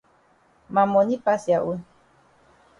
Ma 0.73 0.83
moni 0.93 1.15
pass 1.25 1.43
ya 1.51 1.57
own. 1.69 1.79